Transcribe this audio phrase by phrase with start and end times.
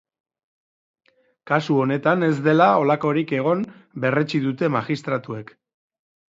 [1.51, 3.63] Kasu honetan ez dela halakorik egon
[4.07, 5.55] berretsi dute magistratuek.